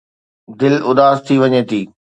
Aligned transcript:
دل 0.59 0.75
اداس 0.89 1.17
ٿي 1.25 1.35
وڃي 1.41 1.61
ٿي. 1.69 1.81